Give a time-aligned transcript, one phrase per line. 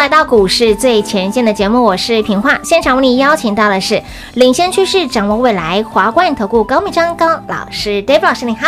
[0.00, 2.58] 来到股市最前线的节目，我是平化。
[2.64, 8.66] 现场为你邀请到的是领先趋势、掌握未来华冠投顾高敏章高老师，David 老师你好。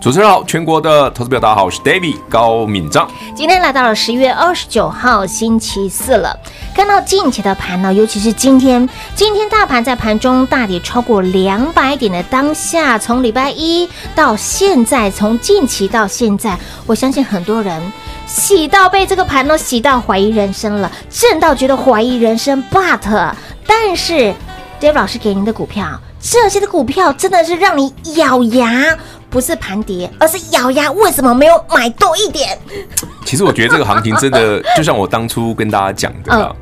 [0.00, 3.06] 主持人好，全国的投资表大家好，我是 David 高敏章。
[3.34, 6.34] 今天来到了十一月二十九号星期四了，
[6.74, 17.92] 看到近期的盘呢，尤其是今天，今天大盘在盘中大跌超过两百点的当下，从礼拜一到现在，从近期到现在，我相信很多人。
[18.30, 22.62] 洗到被这个盘都洗到怀疑人生了，震到觉得怀疑人生。
[22.70, 23.32] But，
[23.66, 24.32] 但是
[24.80, 28.96] David 老师给您的股票，这些的股票真的是让你咬牙，
[29.28, 30.90] 不是盘跌，而是咬牙。
[30.92, 32.56] 为什么没有买多一点？
[33.26, 36.32] 其实我觉得这个行情真的就像我当初跟大家讲的。
[36.32, 36.56] 嗯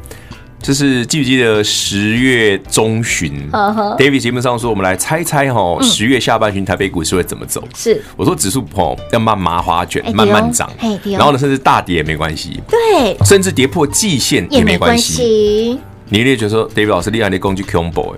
[0.61, 7.63] 就是记不记得十月中旬、uh huh.，David 节目上说，我们来猜猜哈，十月下半旬台北股市会怎么走？
[7.75, 10.71] 是，我说指数哦要慢麻花卷，慢慢涨，
[11.05, 15.79] 然后呢，甚至大跌也没关系，对，甚至跌破季线也没关系。
[16.11, 18.15] 你一定觉得说，David 老师厉害的工具 combo，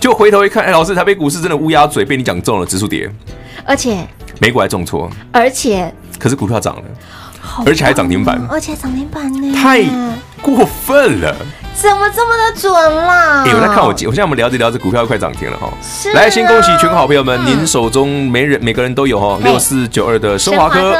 [0.00, 3.10] 就回头一看，哎，老师台北股市真的乌鸦嘴，被你讲中了，指数跌，
[3.64, 4.06] 而且。
[4.42, 5.92] 美股还重挫，而且。
[6.18, 6.82] 可是股票涨了，
[7.66, 9.82] 而且还涨停板，而且涨停板呢，太
[10.40, 11.34] 过分了。
[11.74, 12.72] 怎么这么的准
[13.06, 13.44] 啦？
[13.46, 15.70] 哎，我在看我，我现在我们聊着聊着，股票快涨停了哈。
[15.82, 20.94] 是，来先恭喜全国好朋友们，您手中每人每个人都有哈六四九二的升华科。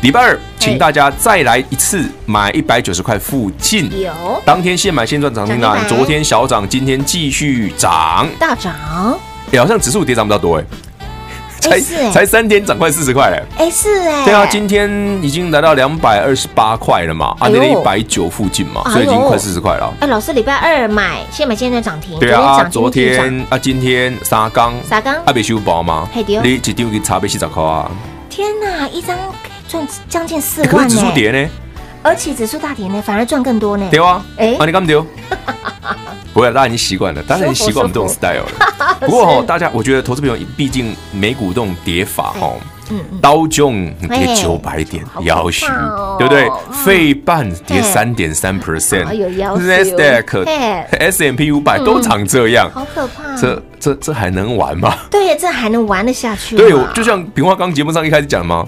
[0.00, 4.10] 礼拜二，请大家再来一次买一百九十块附近，有
[4.44, 8.72] 当天现买现赚涨停板，昨天小涨，今天继续涨，大涨。
[9.52, 10.64] 哎，好像指数跌涨比较多哎。
[11.68, 13.42] 才才三天涨快四十块嘞！
[13.58, 14.88] 哎，是哎，对啊，今天
[15.22, 19.92] 已经来到两百二十八块了嘛，啊，那一百九附近嘛，所以已经快四十块了。
[20.00, 22.18] 哎，老师，礼拜二买，先买现在涨停。
[22.18, 26.08] 对啊，昨天啊，今天三刚三刚还没收包吗？
[26.14, 27.90] 你一丢给差别四十块啊！
[28.28, 29.16] 天哪，一张
[29.68, 30.76] 赚将近四万呢！
[30.76, 31.48] 可是指数跌呢？
[32.06, 33.84] 而且指数大跌呢，反而赚更多呢。
[33.90, 34.24] 丢啊！
[34.36, 35.04] 哎，啊，你干嘛丢？
[36.32, 38.50] 不会，大家已经习惯了，大家已经习惯我们这种 style 了。
[39.00, 42.52] 不过哈，大家我觉得投资朋友毕竟美股这种跌法哈，
[43.20, 45.66] 道琼跌九百点，要死，
[46.18, 46.48] 对不对？
[46.84, 53.34] 费半跌三点三 percent，Nasdaq，S M P 五百都长这样，好可怕！
[53.36, 54.94] 这这这还能玩吗？
[55.10, 56.56] 对，这还能玩得下去？
[56.56, 58.64] 对，就像平花刚节目上一开始讲的吗？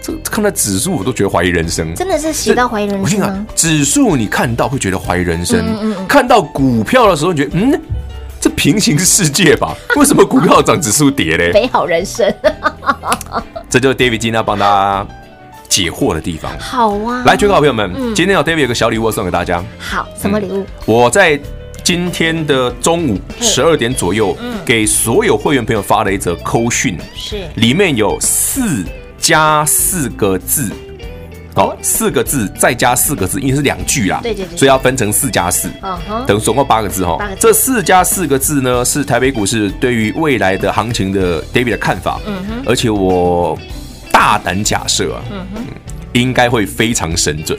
[0.00, 3.46] 这看到指数我都觉得怀疑人生，真的是洗到怀疑人生吗？
[3.54, 7.80] 指数你看到会觉得怀疑人生，看到股票的时候你觉得嗯，
[8.40, 9.74] 这平行世界吧？
[9.96, 11.52] 为什么股票涨，指数跌嘞？
[11.52, 12.32] 美好人生，
[13.68, 15.06] 这就是 David 今天要帮大家
[15.68, 16.50] 解惑的地方。
[16.58, 19.62] 好啊，来，全国好朋友们，今天有 David 有个小礼物送给大家。
[19.78, 20.64] 好，什么礼物？
[20.86, 21.38] 我在
[21.82, 28.84] 今天的中午十二点左右，给所有会员朋友发了一则扣讯，是里面有四。
[29.28, 30.72] 加四个字，
[31.54, 35.68] 哦，四个字再加四个字，因为是两句啦，对对对，所以要分成四加四，
[36.26, 37.18] 等总共八个字哈。
[37.38, 43.58] 这四加四个字呢，是台北股市对于未来的行情的 David 的看法，嗯哼，而且我
[44.10, 45.62] 大胆假设啊，嗯哼，
[46.14, 47.58] 应该会非常神准。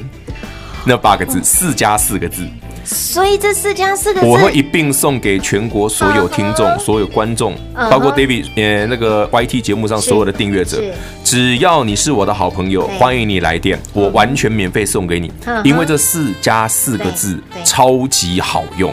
[0.84, 2.48] 那八个字，四加四个字。
[2.90, 6.80] 所以这四加四个字，我会一并送给全国所有听众、uh huh.
[6.80, 10.82] 所有观众，包括 David 呃那个 YT 节目上所有的订阅者，
[11.24, 15.64] 只要你是我的好朋友，对欢迎你来电，我完全免费送给你，uh huh.
[15.64, 18.92] 因为这四加四个字超级好用，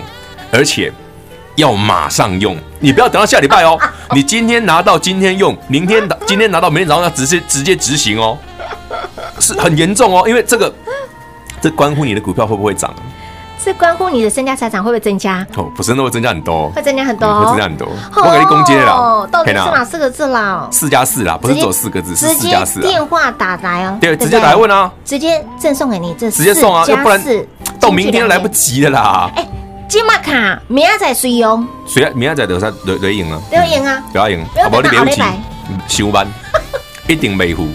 [0.52, 0.92] 而且
[1.54, 3.80] 要马上用，你不要等到下礼拜哦，
[4.14, 8.36] 你今天拿到今天用，明天今天拿到明天早上要直接直接执行哦，
[9.40, 10.70] 是很严重哦，因为这个
[11.62, 12.94] 这关乎你的股票会不会涨。
[13.62, 15.44] 是关乎你的身家财产会不会增加？
[15.56, 17.89] 哦，不是，那会增加很多，会增加很多，会增加很多。
[18.17, 20.69] 我给你攻击了，哦，到底是哪四个字啦？
[20.70, 22.81] 四加四啦，不是走四个字，是四加四。
[22.81, 27.20] 电话打来哦，对，直接打来问啊，直接赠送给你这直接送啊，要不然
[27.81, 29.31] 到明天来不及了啦。
[29.35, 29.47] 哎，
[29.88, 32.70] 金马卡明仔载谁用，谁明仔载得啥？
[32.85, 34.82] 得得赢啊，得赢啊，得赢，好不好？
[34.82, 35.23] 你别急，
[35.88, 36.26] 上班
[37.09, 37.67] 一定没糊。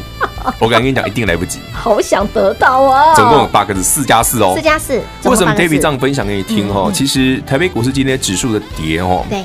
[0.60, 1.60] 我敢跟你讲，一定来不及。
[1.74, 3.14] 好想得到啊！
[3.16, 4.54] 总共有八个字，四加四哦。
[4.56, 5.02] 四加四。
[5.26, 6.92] 为什么 David 这样分享给你听哦？
[6.94, 9.44] 其实台北股市今天指数的跌哦，对，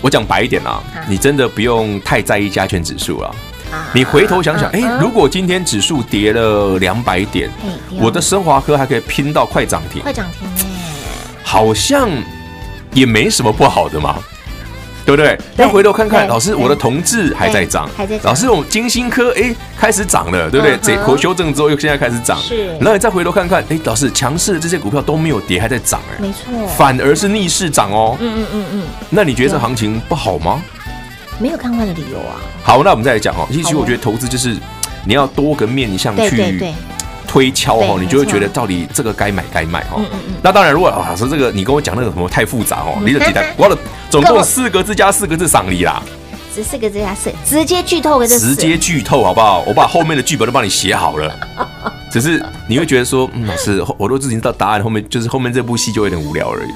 [0.00, 3.34] 我讲白一点啊，你真的不用太在意加权指数了。
[3.92, 7.48] 你回头想想，哎，如果今天指数跌了两百点，
[8.00, 10.48] 我的升华科还可以拼到快涨停，快涨停，
[11.44, 12.10] 好像
[12.92, 14.16] 也没什么不好的嘛。
[15.10, 15.36] 对不对？
[15.56, 20.76] 对要回头看看，老师，我的同志还在涨，还在涨老师，我们金星科哎开始涨了，对不对？
[20.80, 28.16] 这口修正之后又现在开始涨，是然后你再回头看看，哎，老师，强势的这些股票都没有跌，还在涨，哎，没错，反而是逆势涨哦。
[28.20, 30.62] 嗯嗯嗯嗯，那你觉得这行情不好吗？
[31.38, 32.36] 没有看坏的理由啊。
[32.62, 33.48] 好，那我们再来讲哦。
[33.50, 34.54] 其实我觉得投资就是
[35.04, 36.74] 你要多个面向去对对对，
[37.30, 40.34] 推敲哦，你就会觉得到底这个该买该卖哦嗯嗯嗯。
[40.42, 43.78] 那当然，如果老师这个你跟我讲那个什么太复杂哦，你的几台，我的
[44.10, 46.02] 总共四个字加四个字赏你啦，
[46.52, 49.60] 十四个字加四，直接剧透直接剧透好不好？
[49.64, 51.32] 我把后面的剧本都帮你写好了，
[52.10, 56.70] 只是你会觉得说，嗯，老师，我都已经知道答案，后面就是后面这部戏就有点无聊而已。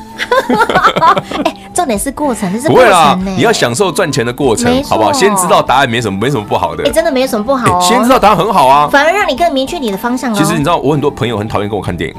[1.45, 3.19] 哎，重点是过程，这是不会啦。
[3.25, 5.13] 你要享受赚钱的过程好不好？
[5.13, 6.93] 先知道答案没什么，没什么不好的哎，。
[6.93, 8.89] 真的没有什么不好先知道答案很好啊。
[8.91, 10.35] 反而让你更明确你的方向哦。
[10.37, 12.17] 其实你知道，我很多朋友很讨厌跟我看电影，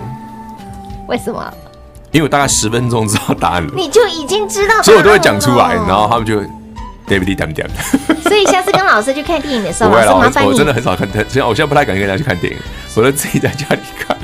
[1.08, 1.42] 为什么？
[2.12, 6.42] 因为我大概十分钟知道答案了，你就已经知道所以我都会讲出来，然后他们就
[7.08, 7.70] David 点点。
[8.24, 12.60] 所以下次跟老师去看电影的时候，老师麻烦你我我真的很少看，现在我现在不太敢跟人家去看电影，
[12.96, 14.18] 我都自己在家里看，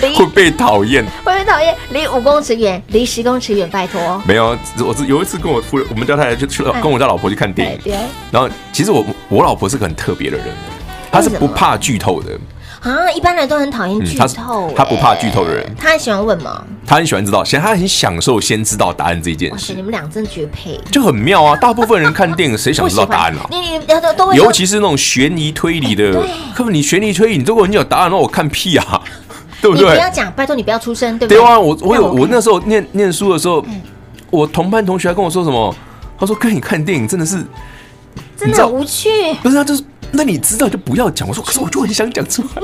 [0.00, 1.04] 离会被讨厌。
[1.24, 1.74] 会被讨厌？
[1.90, 4.22] 离五公尺远，离十公尺远，拜托。
[4.26, 4.56] 没有，
[4.86, 7.94] 我是有一次跟我夫人，我们家太太就去了，哎跟我家老婆去看电影，对
[8.30, 10.46] 然后其实我我老婆是个很特别的人，
[11.10, 12.38] 她是不怕剧透的，
[12.80, 16.62] 啊，一般人都很讨厌剧嗯他是透，他不怕剧透的人哎他很喜欢问嘛。
[16.86, 20.80] 他很喜欢知道，现在她很享受先知道答案这件哇塞，事你，们俩真绝配。
[20.90, 21.54] 就很妙啊。
[21.56, 23.46] 大部分人看电影 谁想知道答案啊？
[23.50, 26.22] 你你都都尤其是那种悬疑推理的对，
[26.54, 29.02] 根本你悬疑推理，你如果你有答案，那我看屁啊，
[29.60, 30.00] 对不对你不？
[30.00, 31.38] 要讲，拜托你不要出声，对不对？
[31.38, 33.82] 对啊，我我有我那时候念念书的时候嗯，
[34.30, 35.74] 我同班同学还跟我说什么？
[36.18, 37.44] 他说跟你看电影真的是
[38.36, 39.08] 真的无趣。
[39.42, 41.26] 不是他就是那你知道就不要讲。
[41.28, 42.62] 我说可是我就很想讲出来，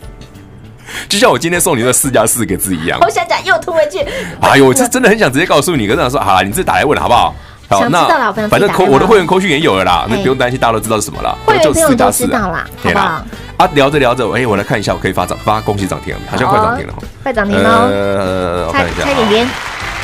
[1.08, 3.10] 就像我今天送你的四加四个字一样我。
[3.10, 4.04] 想讲，又吐回去。
[4.40, 7.34] 哎呦， 我是真的很想直接告诉你，可是想说好啦，你自己打来问好不好？
[7.68, 11.36] 好，那反正扣我的会员扣讯也有了啦，那不用担心，大家都知道是什么了。
[11.44, 13.24] 会员就朋友都四加四知道啦对好不好啦。
[13.56, 16.94] 啊，聊着聊着，哎，我来看一下，我可以发涨发恭喜涨停了，好像快涨停了。
[17.24, 17.88] 快涨停了！
[17.90, 19.48] 呃，我看一下啊，差一点点，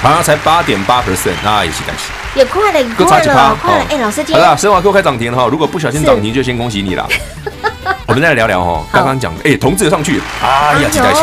[0.02, 2.12] 好像才八点八 percent，那也是感谢。
[2.38, 3.84] 也快了，快了，快了！
[3.90, 7.06] 哎，老师好啦，生华科开涨停了哈，如果不小心涨停，就先恭喜你啦。
[8.06, 11.20] 我们再来聊聊哈，刚刚讲的，哎，同志上去，哎呀，期待期，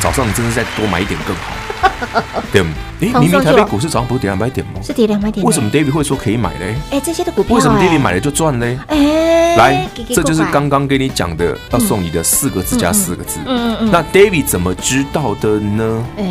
[0.00, 2.68] 早上真是再多买一点更好， 对吗？
[3.00, 4.80] 哎，明明台北股市早上不是跌两百点吗？
[4.82, 6.74] 是跌两百点，为什么 David 会说可以买嘞？
[6.92, 8.78] 哎，这些的股票，为什么哎 David 买了就赚嘞？
[8.88, 13.40] 哎，来给，给这就是刚刚跟你讲的，要送你的四个字加四个字。
[13.46, 16.04] 嗯嗯嗯，那 David 怎么知道的呢？
[16.16, 16.24] 哎，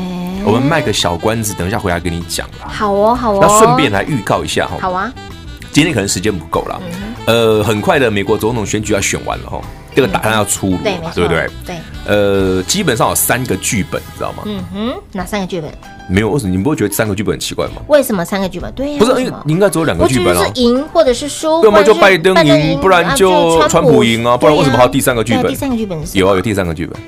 [0.45, 2.67] 我们卖个小关子，等一下回来跟你讲啦。
[2.67, 5.11] 好哦，好哦，那顺便来预告一下哈，好啊，
[5.71, 9.61] 今天可能时间不够了，嗯呃，很快的美国总统选举要选完了哈，
[9.95, 11.49] 这个答案要出炉对，不对？
[11.65, 11.75] 对，
[12.05, 14.43] 呃，基本上有三个剧本，你知道吗？
[14.45, 15.71] 嗯哼，哪三个剧本？
[16.09, 17.81] 没有，为什么你不会觉得三个剧本很奇怪吗？
[17.87, 18.69] 为什么三个剧本？
[18.73, 20.45] 对呀，不是，应该只有两个剧本啊。
[20.55, 25.55] 赢或者是输，要么就拜登赢，不然就啊川普赢啊，不然为什么还有第三个剧本第？
[25.55, 27.01] 三个剧本是有啊，有第三个剧本，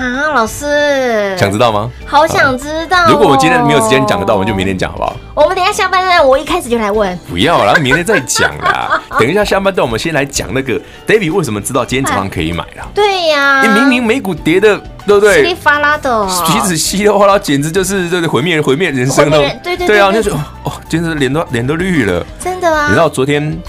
[0.00, 1.90] 啊，老师想知道吗？
[2.06, 3.06] 好想知道哦。
[3.10, 5.16] 如果我们今天没有时间讲得到，我们就明天讲好不好？
[5.34, 7.18] 我们等一下下半段，我一开始就来问。
[7.28, 9.00] 不要啦，明天再讲啦。
[9.20, 12.88] 等一下下半段，我们先来讲那个 David 为什么知道今天早上可以买啦？
[12.94, 19.60] 对呀，你明明美股跌的，对不稀里哗啦的哦，鼻子稀里哗啦，简直就是这个毁灭毁灭人生毁灭了人。
[19.62, 20.32] 对对对啊，对那就
[20.64, 22.24] 哦，真是脸都脸都绿了。
[22.42, 22.86] 真的啊。
[22.88, 23.60] 你知道昨天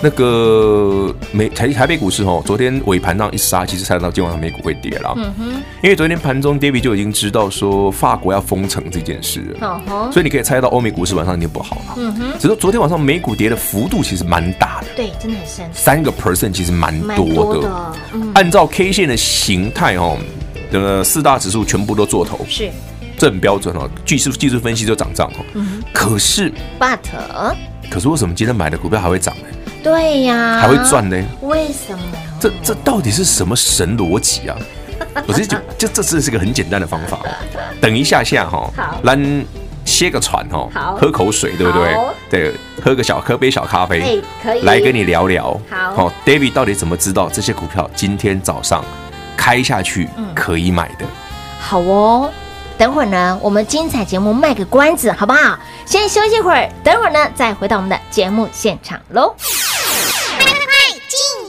[0.00, 5.12] 那个美台台北股市哦，昨天尾盘上一杀，其实猜得到今晚上美股会跌了。
[5.16, 5.48] 嗯哼，
[5.82, 9.80] 因为昨天盘中 David 就已经知道说法国要封城这件事了，
[10.12, 11.94] 所以你可以猜到欧美股市晚上一定不好了。
[11.96, 17.34] 嗯哼，只是昨天晚上美股跌的幅度其实蛮大的，对，真的很深，三个 percent 其实蛮蛮多的。
[17.34, 20.16] 多的，嗯，按照 K 线的形态哦，
[20.70, 22.70] 呃，四大指数全部都做头，是
[23.16, 23.90] 这很标准哦。
[24.06, 25.44] 技术技术分析就涨涨哦。
[25.54, 26.98] 嗯可是，but，
[27.90, 29.42] 可是为什么今天买的股票还会涨呢？
[29.82, 31.16] 对呀，还会赚呢？
[31.42, 32.04] 为什么？
[32.40, 34.56] 这这到底是什么神逻辑啊？
[35.26, 37.20] 我直接就就这这是个很简单的方法。
[37.80, 39.44] 等一下下哈好，咱
[39.84, 42.14] 歇个喘哈好，喝口水，对不对好？
[42.30, 42.52] 对，
[42.84, 45.58] 喝个小喝杯小咖啡哎，可以来跟你聊聊。
[45.70, 48.84] 好哦，David 到底怎么知道这些股票今天早上
[49.36, 51.06] 开下去可以买的？
[51.60, 52.30] 好哦。
[52.76, 55.58] 等会儿呢，我们精彩节目卖个关子，好不好？
[55.84, 59.34] 先休息一会儿，等会儿呢再回到我们的节目现场喽。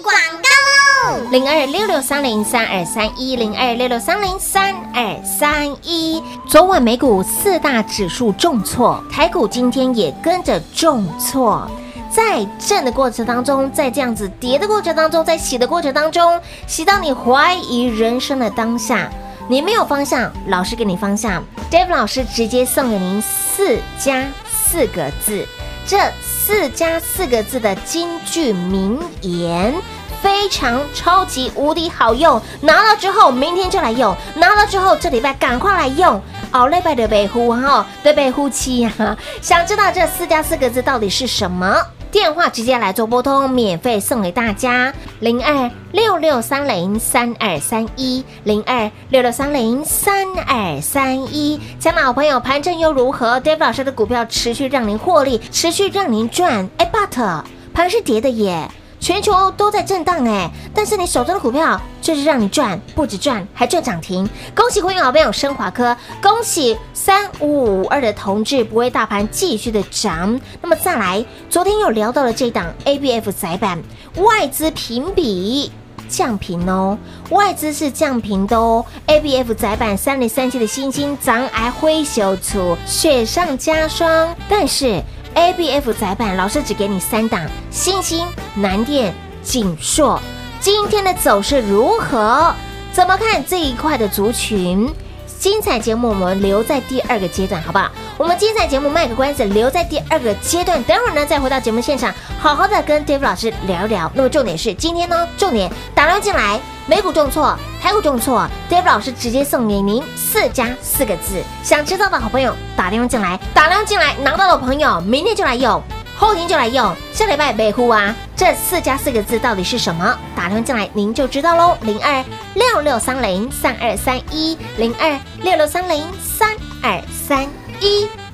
[0.01, 1.29] 广告喽！
[1.32, 6.22] 零二六六三零三二三一零二六六三零三二三一。
[6.48, 11.70] 昨晚美股四大指数重挫，台股今天也跟着重挫。
[12.10, 19.10] 在震的过程当中，在这样子跌的过程当中，在洗的过程当中，洗到你怀疑人生的当下，
[19.48, 25.48] 你没有方向，老师给你方向，Dave 老师直接送给您四加四个字，
[25.89, 29.74] 这四加四个字的金句名言。
[30.22, 41.74] 非常超级无敌好用，拿到之后明天就来用，拿到之后这礼拜赶快来用，哦，礼拜的北呼哈，对北呼七哈，想知道这四加四个字到底是什么？
[42.11, 51.59] 电话直接来做拨通，免费送给大家零二六六三零三二三一零二六六三零三二三一。
[51.79, 56.67] 亲爱的好朋友，盘正又如何？David 老师的股票持续让您获利，持续让您赚。
[56.77, 58.69] 哎，but 盘是跌的耶。
[59.09, 64.29] 全球都在震荡哎，但是你手中的股票就是让你赚，不止赚，还赚涨停。
[64.55, 70.39] 恭喜会员好朋友升华科，恭喜三五五二的同志不为大盘继续的涨。
[70.61, 73.81] 那么再来，昨天又聊到了这档 ABF 载板，
[74.17, 75.71] 外资评比
[76.07, 76.95] 降评哦，
[77.31, 78.85] 外资是降评的哦。
[79.07, 85.01] ABF 载板三零三七的欣兴涨还挥手出雪上加霜，但是。
[85.39, 87.39] A B F 载板，老师只给你三档：
[87.72, 90.22] 欣兴、南电、景硕。
[90.60, 92.53] 今天的走势如何？
[92.91, 94.93] 怎么看这一块的族群？
[95.39, 97.89] 精彩节目我们留在第二个阶段，好不好？
[98.17, 100.84] 我们精彩节目卖个关子，留在第二个阶段。
[100.84, 104.12] 等会儿呢，再回到节目现场，好好的跟 Dave 老师聊一聊。
[104.13, 106.60] 那么重点是今天呢，重点打量进来。
[106.89, 115.79] 美股重挫，台股重挫，Dave 老师直接送给您四加四个字，想知道的好朋友打电话进来，打电话进来拿到的朋友明天就来用，
[116.17, 120.17] 后天就来用，下礼拜北呼啊，这四加四个字到底是什么？
[120.36, 126.50] 打电话进来您就知道喽，零二六六三零三二三一，零二六六三零三
[126.81, 127.48] 二三
[127.79, 128.10] 一。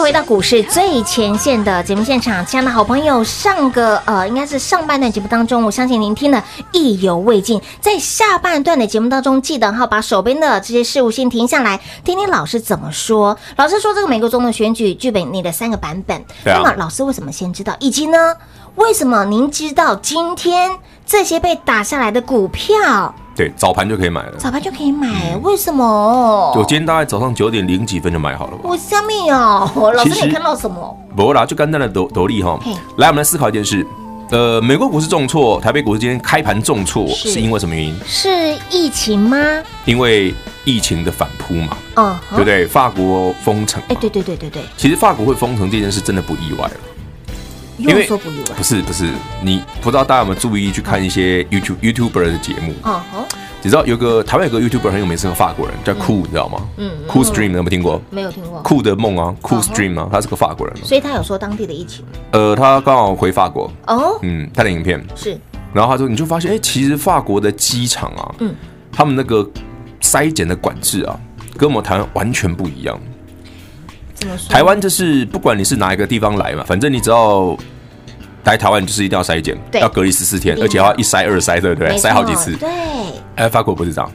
[0.00, 13.36] 回到股市最前线的节目现场，亲爱的好朋友，上个呃应该是上半段节目当中，我相信您听的意犹未尽，在下半段的节目当中，记得哈把手边的这些事务先停下来，听听老师怎么说。
[13.56, 17.74] 老师说这个美国总统选举剧本你的三个版本，啊、那么老师为什么先知道？
[17.80, 18.36] 以及呢，
[18.76, 23.14] 为什么您知道今天这些被打下来的股票？
[23.38, 26.52] 对，早盘就可以买了，早盘就可以买，嗯、为什么？
[26.56, 28.58] 我今天大概早上九点零几分就买好了。
[28.64, 30.98] 我下面哦， 老师你看到什么？
[31.14, 32.58] 不啦，就简单的斗斗笠哈。
[32.96, 33.86] 来，我们来思考一件事。
[34.30, 37.96] 呃，美国股市重挫，台北股市今天开盘重挫，是，是因为什么原因？
[38.04, 38.28] 是
[38.70, 39.38] 疫情吗？
[39.84, 41.76] 因为疫情的反扑嘛。
[41.94, 42.66] 嗯，对不对？
[42.66, 43.80] 法国封城。
[43.88, 44.62] 哎，对对对对对。
[44.76, 46.74] 其实法国会封城这件事真的不意外了。
[47.78, 48.28] 因为说不
[48.62, 49.08] 是不是，
[49.42, 52.74] 你不知道大家有没有注意去看一些 YouTube YouTuber 的节目？
[52.82, 53.24] 哦哦，
[53.62, 56.60] 你知道有个台湾有个 YouTuber 很有名，是个法国人，叫酷，你知道吗？
[56.76, 58.02] 嗯，Cool Stream 有没有听过？
[58.10, 58.60] 没有听过。
[58.62, 60.76] 酷的梦啊，Cool Stream 啊，他是个法国人。
[60.84, 62.04] 所以他有说当地的疫情。
[62.32, 63.70] 呃，他刚好回法国。
[63.86, 64.18] 哦。
[64.22, 65.38] 嗯，他的影片是。
[65.72, 68.54] 然后他说，你就发现，哎，其实法国的机场啊，嗯，
[68.90, 69.48] 他们那个
[70.00, 71.18] 筛检的管制啊，
[71.56, 72.98] 跟我们台湾完全不一样。
[74.14, 74.50] 怎么说？
[74.50, 77.56] 台湾就是不管你是哪一个地方来嘛，反正你只要。
[78.48, 81.96] 来台湾就是一定要筛检，要隔离十四天，而且要一筛二筛，对不对？
[81.98, 82.52] 筛好几次。
[82.56, 82.68] 对。
[83.36, 84.10] 哎，法国不是这样。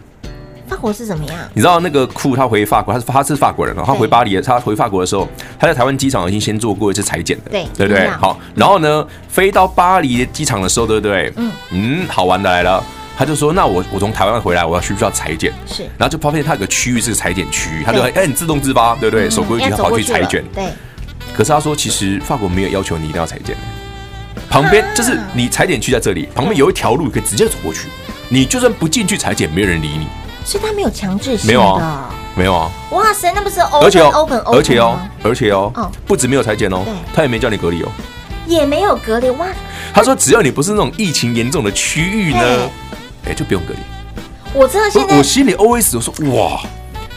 [0.67, 1.37] 法国是怎么样？
[1.53, 3.83] 你知道那个库他回法国，他是他是法国人哦。
[3.85, 5.27] 他回巴黎，他回法国的时候，
[5.59, 8.07] 他在台湾机场已经先做过一次裁剪的，对对不对？
[8.09, 11.31] 好，然后呢，飞到巴黎机场的时候，对不对？
[11.35, 12.83] 嗯嗯，好玩的来了，
[13.15, 15.83] 他就说：“那我我从台湾回来，我要需不需要裁剪？”是。
[15.97, 19.29] 然后就发现他有个区域是裁剪区域，他就哎，你自动自发，对不对？
[19.29, 20.43] 守规矩，他跑去裁剪。
[20.55, 20.65] 对。
[21.35, 23.55] 可是他说，其实法国没有要求你一定要采检。
[24.53, 27.87] 旁边就是你踩点区在这里，旁边有一条路可以直接走过去。
[28.29, 30.07] 你就算不进去裁剪，没有人理你。
[30.45, 32.69] 所以他没有强制性的，没有啊，没有啊。
[32.91, 36.85] 哇塞，那不是 open 而且 open open 而且哦，而且哦，不止没有裁剪哦，
[37.15, 37.89] 他也没叫你隔离哦，
[38.45, 39.47] 也没有隔离哇。
[39.91, 42.69] 他说只要你不是那种疫情严重的区域呢，
[43.25, 43.79] 哎，就不用隔离。
[44.53, 46.61] 我真的现在，我心里 OS 我说哇，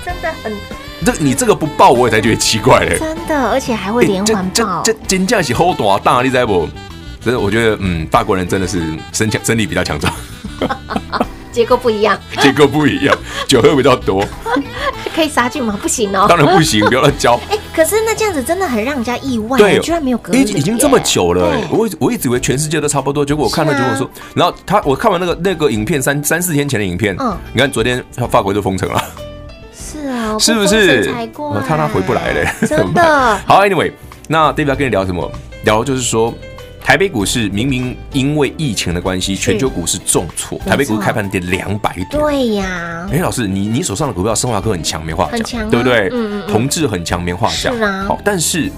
[0.02, 0.50] 真的很，
[1.04, 2.98] 这你这个不报我也才觉得奇怪嘞。
[2.98, 6.66] 真的，而且还会连环报，这真正是好大大，你知不？
[7.26, 8.80] 真的，我觉得，嗯，法国人真的是
[9.12, 10.12] 身强，身体比较强壮，
[11.50, 14.24] 结构不一样， 结构不一样，酒喝比较多，
[15.12, 15.76] 可以杀菌吗？
[15.82, 17.40] 不行哦，当然不行，不要乱教。
[17.50, 29.02] 哎，可是那这样子真的很让人家意外，对，居然没有隔离，已经这么久了，我我一直以为全世界都差不多，结果我看了结果说，然后他我看完那个那个影片三三四天前的影片，嗯，你看昨天法国就封城了，
[29.74, 31.12] 是啊，是不是？
[31.36, 33.36] 我看他回不来了，真的。
[33.46, 33.90] 好，Anyway，
[34.28, 35.28] 那 David 要跟你聊什么？
[35.64, 36.32] 聊就是说，
[36.86, 42.06] 台北股市明明因为疫情的关系，全球股市重挫，台北股市开盘跌两百点。
[42.12, 46.08] 对呀，哎，老师，你你手上的股票，生华科很强，没话讲，对不对？
[46.12, 47.76] 嗯嗯，同志很强，没话讲。
[47.76, 48.70] 是啊，好，但是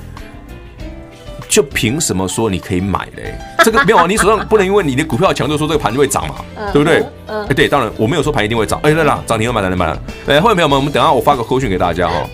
[1.51, 3.38] 就凭什么说你可以买嘞？
[3.62, 6.37] 这个没有啊，你手上 不能因为你的股票强，就说这个盘就会涨嘛，
[6.73, 7.05] 对不对？
[7.27, 8.81] 哎，对，当然我没有说盘一定会涨。
[8.85, 10.03] 哎，对了，涨停要买，涨停买了。
[10.27, 12.27] 哎，后面朋友们，我们等下我发个扣讯给大家哈。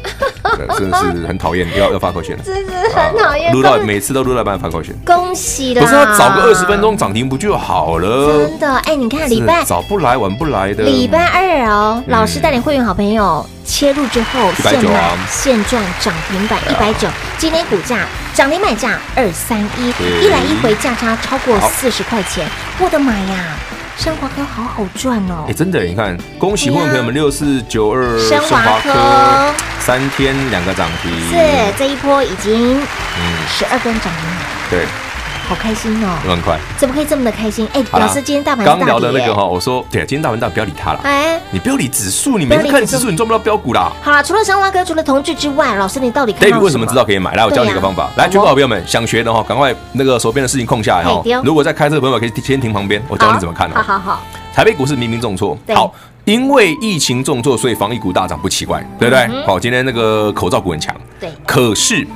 [0.79, 3.53] 真的是很讨厌，要要发口讯，真是很讨厌。
[3.53, 5.83] 录到每次都录到半发口讯，恭喜了。
[5.83, 8.49] 不是要早个二十分钟涨停不就好了？
[8.49, 22.47] 真的，哎，你看礼拜早不来晚不来的，礼拜二哦，老师带领会员好朋友切入之后，现买现赚涨停板一百九，今天股价涨停买价二三一，一来一回价差超过四十块钱，
[22.79, 23.57] 我的妈呀！
[23.97, 25.47] 生华科好好赚哦！
[25.49, 29.55] 哎，真的，你看，恭喜会员朋友们六四九二升华科。
[29.81, 31.37] 三天两个涨停，是
[31.79, 33.23] 这一波已经嗯。
[33.49, 34.25] 十二根涨停。
[34.31, 35.04] 了，对。
[35.47, 37.69] 好开心哦，很快，怎么可以这么的开心？
[37.75, 43.93] 哎，老师，今天大盘刚聊的那个哈，我说对，今天大盘大不要理他了，哎，你不要理指数，你每次看指数你赚不到标股啦。
[44.03, 47.35] 好了，除了生华哥，除了同志之外，老师你到底可以为什么知道可以买？
[47.35, 51.23] 来，我教你一个方法，来，全国好朋友们想学的哈，赶快那个手边的事情空下来哈。
[51.45, 53.71] 如果在开车的朋友可以先停旁边，我教你怎么看。
[53.71, 54.23] 好好好，
[54.55, 55.93] 台北股市明明重挫，好，
[56.25, 59.45] 因为疫情重挫，所以防疫股大涨不奇怪，对不对？
[59.45, 62.07] 好，今天那个口罩股很强，对，可是，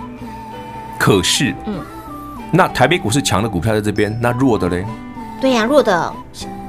[0.98, 1.74] 可是，嗯。
[2.50, 4.84] 那台北股市强的股票在这边，那弱的嘞？
[5.40, 6.12] 对呀，弱的。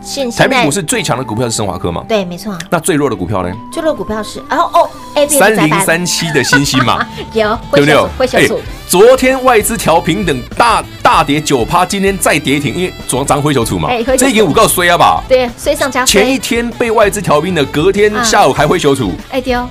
[0.01, 2.03] 现台北股市最强的股票是升华科吗？
[2.07, 2.57] 对，没错。
[2.69, 3.51] 那最弱的股票呢？
[3.71, 4.89] 最弱股票是哦哦，
[5.27, 7.95] 三零三七的新兴嘛， 有对不对？
[8.17, 8.61] 会小组。
[8.87, 13.89] 昨天外资调平等大大跌九趴，今天再跌停，因为昨涨灰球组嘛。
[14.17, 15.21] 这一点五告衰啊吧？
[15.27, 19.11] 对，衰上加前一天被外资调平的，隔天下午还灰球组。
[19.31, 19.61] 哎丢。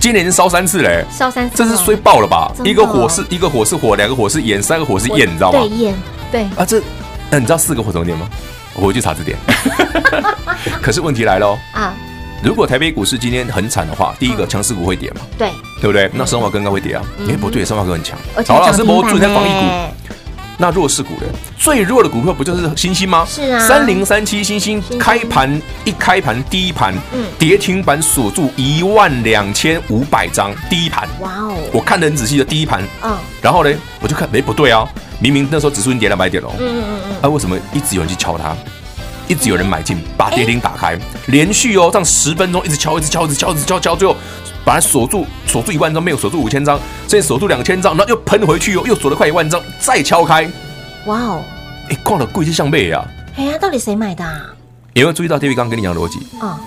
[0.00, 2.52] 今年已经烧三次嘞，烧三次，这是衰爆了吧？
[2.64, 5.58] 一个火是一个火是火，两个火是炎，三个火是焰，你知道吗？
[5.58, 5.94] 对，焰，
[6.30, 6.42] 对。
[6.56, 6.80] 啊，这，
[7.30, 8.28] 那你知道四个火怎么念吗？
[8.74, 9.36] 我回去查字典。
[10.80, 11.92] 可是问题来了啊，
[12.42, 15.20] 如果台北股市今天很惨的话，第一个强势股会跌嘛？
[15.36, 16.10] 对，对不对？
[16.14, 17.02] 那生化科应该会跌啊？
[17.28, 18.16] 哎，不对，生化科很强。
[18.46, 20.14] 好，老师，我做在防疫股。
[20.60, 21.26] 那弱势股呢？
[21.56, 23.24] 最弱的股票不就是星星吗？
[23.30, 34.86] 是啊，三零三七星星开盘一开盘第一盘，嗯，跌停板锁住一万两千五百张，第一盘，哇哦，我看得很仔细的第一盘，嗯，然后呢，我就看，哎，不对啊，
[35.20, 38.56] 明明那时候指数已经跌两百点了，嗯嗯嗯，啊，为什么一直有人去敲它？
[39.28, 44.16] 一直有人买进，把跌停打开，连续哦，这样十分钟一直敲，一直敲，一直敲，一直敲，敲，最后
[44.68, 50.46] 把它锁住，锁住一万张，没有锁住五千张，现在锁住两千张，然后又喷回去哦，又锁了快一万张，再敲开，
[51.06, 51.42] 哇哦，
[51.88, 53.02] 哎，挂了贵是像背啊，
[53.38, 54.22] 哎呀，到底谁买的？
[54.92, 56.18] 有没有注意到 David 刚刚跟你讲的逻辑？
[56.42, 56.58] 哦，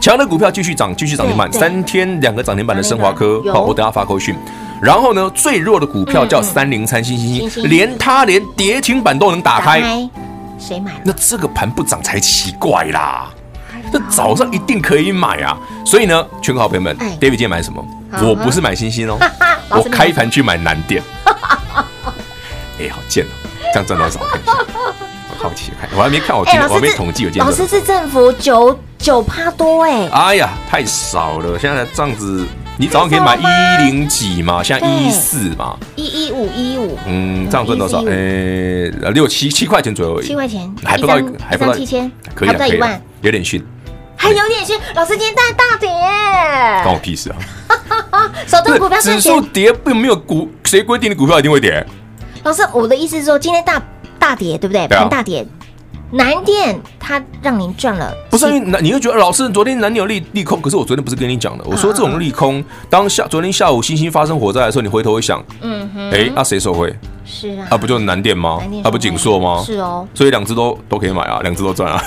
[0.00, 4.34] 强的股票继续涨，继续涨停板，三天两个涨停板的升华科，好，我等下发口讯。
[4.82, 9.80] 然后呢，最弱的股票叫三零三星星星，连它连跌停板都能打开。
[10.58, 11.00] 谁买的？
[11.04, 13.30] 那这个盘不涨才奇怪啦！
[13.92, 15.56] 这早上一定可以买啊！
[15.84, 17.84] 所以呢，全国好朋友们，David 今天买什么？
[18.22, 19.18] 我不是买星星哦，
[19.70, 21.02] 我开盘去买南电。
[22.80, 23.28] 哎，好贱哦！
[23.72, 24.20] 这样赚多少？
[24.20, 30.08] 我好奇看，我还没看，我今天我还没统计，我今天老师是政府九九趴多哎！
[30.08, 31.58] 哎呀，太少了！
[31.58, 32.46] 现在这样子。
[32.80, 37.98] 你早上可以买一零几嘛，现在一四嘛，一一五一五，嗯，这样赚多少？
[38.02, 42.80] 呃，六七七块钱左右而已，七块钱还不到，还不到七千，可以，可以，
[43.22, 43.60] 有点逊，
[44.18, 44.78] 还有点逊。
[44.94, 45.88] 老师今天大大跌，
[46.82, 47.36] 关我屁事啊！
[48.46, 51.86] 手动股票指数跌并没有股，谁规定的股票一定会跌？
[52.42, 53.80] 老师，我的意思是说，今天大
[54.18, 54.86] 大跌，对不对？
[54.88, 55.46] 盘大跌。
[56.10, 66.96] 南电它让您赚了，不是因为，你又觉得老师昨天南电有利利空，可是我昨天不是跟你讲的，我说这种利空，当下昨天下午星星发生火灾的时候，你回头会想，嗯哼，哎，那谁受惠？
[67.26, 68.58] 是啊，啊不就是南电吗？
[68.82, 69.62] 啊不景硕吗？
[69.66, 72.02] 是哦，所以两只都都可以买啊，两只都赚啊。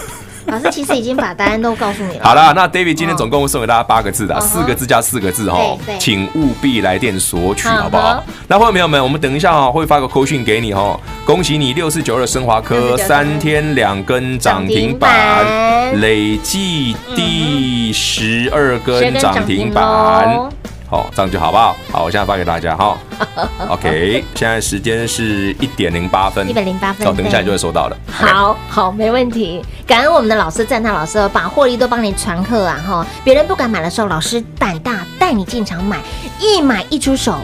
[0.46, 2.24] 老师其实已经把答案都告诉你了。
[2.24, 8.24] 好了，那 David 今天总共会送给大家八个字的，四个字加四个字哈，请务必来电索取，好不好？
[8.48, 20.50] 那朋友们，我们等一下哈会发个扣讯给你哈，恭喜你六四九二升华科三天两根涨停板，累计第十二根涨停板。
[20.92, 21.74] 好，这样就好不好？
[21.90, 22.98] 好，我现在发给大家哈。
[23.70, 27.98] OK，现在时间是一点零八分，一百零八分，好，等一下就会收到了。
[28.12, 29.64] 好好，没问题。
[29.88, 33.08] 感恩我们的老师，赞叹老师把获利都帮你传课啊哈！
[33.24, 35.98] 别人不敢买的时候，老师胆大带你进场买，
[36.42, 37.38] 一买一出手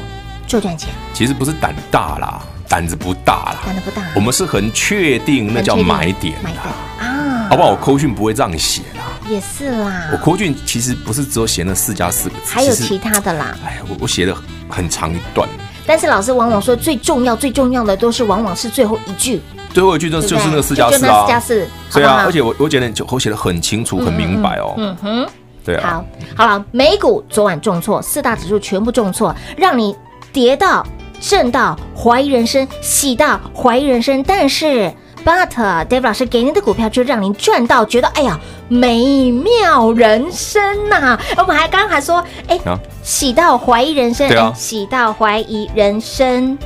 [0.46, 0.90] 就赚钱。
[1.14, 4.02] 其实不是胆大啦，胆子不大啦，胆子不大。
[4.14, 6.62] 我们是很确定那叫买点买点
[7.00, 7.70] 啊，好不好？
[7.70, 9.06] 我扣讯不会这样写啦。
[9.30, 13.56] 也是啦，我郭俊其实不是只有写那四加四个字，还有其他的啦。
[13.66, 14.36] 哎呀，我我写的
[14.70, 15.48] 很长一段。
[15.86, 19.42] 但是老师往往说最重要、最重要的都是往往是最后一句。
[19.74, 21.68] 最后一句就就是那个四加四啊，四加四。
[21.94, 24.74] 对啊，而且我我觉得我写的很清楚、很明白哦。
[24.78, 25.28] 嗯哼，
[25.64, 26.04] 对啊。
[26.36, 29.96] 好，好了，美股昨晚重挫，四大指数全部重挫，让你
[30.32, 30.86] 跌到、
[31.20, 34.94] 震到、怀疑人生，喜到怀疑人生，但是。
[35.28, 35.50] But
[35.90, 41.22] David 老师给您的股票就让您赚到，觉得哎呀美妙人生呐、啊！
[41.40, 46.58] 我们还刚刚还说，哎，啊、喜到怀疑人生，对啊，喜到怀疑人生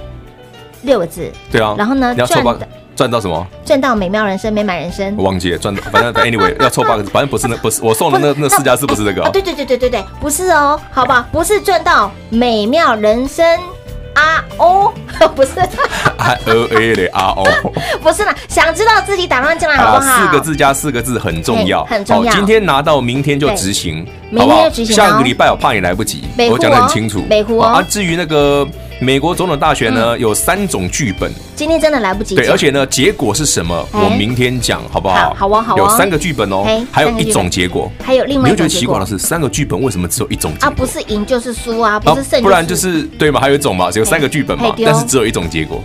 [0.84, 1.74] 六个字，对啊。
[1.76, 2.56] 然后呢，赚到
[2.95, 3.47] 赚到什么？
[3.65, 5.12] 赚到美妙人生，美满人生。
[5.17, 9.30] 我忘记了，赚到反正 anyway 要凑八个字，反正不是那不是我送的那那四家是不是这个、哦？
[9.34, 13.43] 对对对对对对，不是哦，好吧，不是赚到美妙人生。
[14.13, 14.93] 啊哦，
[15.36, 15.52] 不是
[16.17, 17.43] ，I O A 的啊哦，
[18.04, 20.19] 不是啦，想知道自己打算进来好不好？
[20.19, 22.34] 四个字加四个字很重要，很重要。
[22.34, 24.95] 今天拿到，明天就执行，明天就执行。
[24.95, 27.21] 下个礼拜我怕你来不及，我讲的很清楚。
[27.30, 28.67] 北湖啊，至于那个。
[29.02, 31.32] 美国总统大选呢，有三种剧本。
[31.56, 32.36] 今天真的来不及。
[32.36, 33.84] 对，而且呢，结果是什么？
[33.92, 35.34] 我明天讲，好不好？
[35.36, 35.78] 好啊，好啊。
[35.80, 38.50] 有三个剧本哦，还有一种结果，还有另外一种。
[38.50, 40.54] 你会觉得奇怪的是，三个剧本为什么只有一种？
[40.60, 42.44] 啊，不是赢就是输啊，不是胜。
[42.44, 43.40] 不然就是对嘛？
[43.40, 45.84] 还有一种嘛，有三个剧本嘛，但是只有一种结果。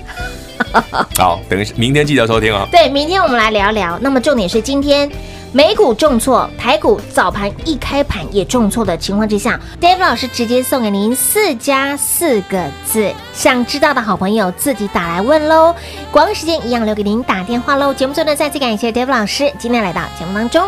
[1.16, 2.68] 好，等一下，明天记得收听哦。
[2.70, 3.98] 对，明天我们来聊聊。
[4.02, 5.10] 那么重点是今天。
[5.56, 15.74] 美股重挫，台股早盘一开盘也重挫的情况之下，Dave 老师直接送给您四加四个字，想知道的好朋友自己打来问喽。
[16.12, 17.94] 广告时间一样留给您打电话喽。
[17.94, 20.62] 节目最后，再次感谢 Dave 老师今天来到节目当中。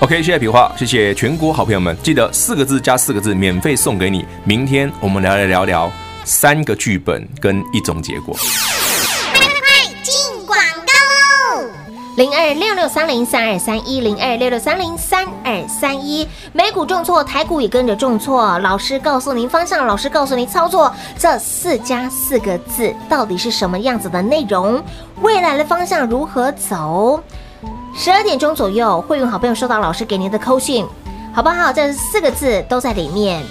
[0.00, 4.26] OK，谢谢平花，谢谢全国好朋友们，记得四个字加四个字免费送给你。
[4.44, 5.90] 明天我们聊来聊聊
[6.26, 8.36] 三个剧本跟一种结果。
[12.16, 18.56] 零二六六三零三二三一零二六六三零三二三一，美股重挫，台股也跟着重挫。
[18.60, 24.80] 老师告诉您方向，老师告诉您操作，这四加四个字到底是什么样子的内容？
[25.22, 27.20] 未来的方向如何走？
[27.96, 30.86] 十二点钟左右，会用好朋友收到老师给您的扣讯，
[31.34, 31.72] 好不好？
[31.72, 33.42] 这四个字都在里面，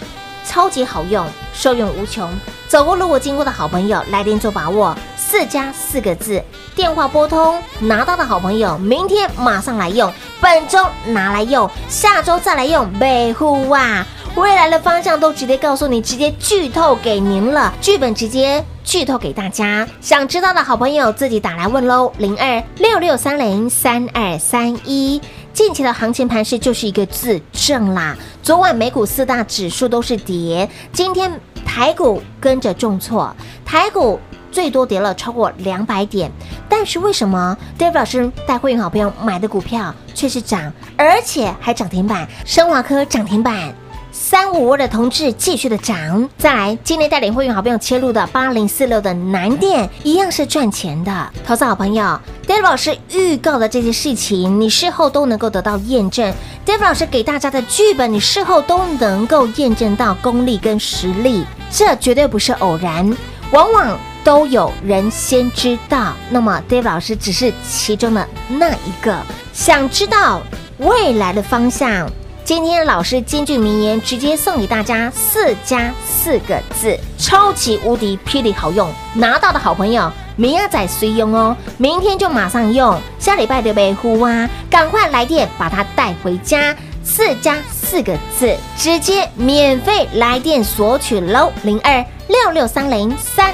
[0.45, 2.30] 超级好用，受用无穷。
[2.69, 4.95] 走过路过经过的好朋友，来电做把握。
[5.17, 6.41] 四加四个字，
[6.76, 14.06] 电话拨通拿到的好朋友，明天马上来用，本周拿来用，下周再来用，北呼哇！
[14.36, 19.88] 未来的方向都直接告诉你，直接剧透给您了，剧本直接剧透给大家。
[20.02, 25.22] 想知道的好朋友自己打来问喽，零二六六三零三二三一。
[25.54, 28.18] 近期的行情盘势就是一个字正啦。
[28.42, 33.32] 昨晚美股四大指数都是跌，今天台股跟着重挫，
[33.64, 34.20] 台股
[34.52, 36.32] 最多跌了超过两百点。
[36.76, 42.28] 但是为什么 David 老师带会员好朋友买的股票却是涨，而且还涨停板？
[42.46, 43.72] 升华科涨停板。
[44.12, 51.32] 三五二的同志继续的涨，再来，今天带领会员好朋友切入的八零四六的南电，一样是赚钱的。
[51.46, 56.34] 投资好朋友，David 老师预告的这些事情，你事后都能够得到验证。
[56.66, 63.16] David 老师给大家的剧本，你事后都能够验证到功力跟实力，这绝对不是偶然，
[63.52, 66.14] 往往都有人先知道。
[66.30, 69.18] 那么 David 老师只是其中的那一个，
[69.54, 70.42] 想知道
[70.78, 72.10] 未来的方向。
[72.46, 81.34] 今天老师金句名言直接送给大家四加四个字，超级无敌霹雳好用，拿到的好朋友明仔载随用。
[81.34, 93.54] 哦，明天就马上用，下礼拜就被呼啊，赶快来电把它带回家，四加四个字，直接免费来电索取喽，零二六六三零三